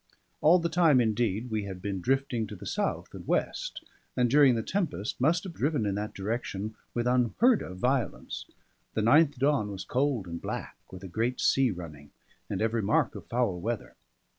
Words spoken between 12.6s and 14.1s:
every mark of foul weather.